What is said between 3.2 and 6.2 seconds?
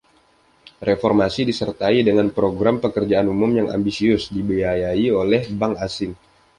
umum yang ambisius, dibiayai oleh bank asing.